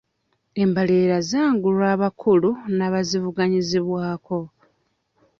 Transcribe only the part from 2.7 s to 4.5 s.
n'abagivunaanyizibwako.